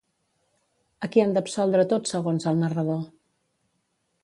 [1.07, 3.07] A qui han d'absoldre tots segons el narrador?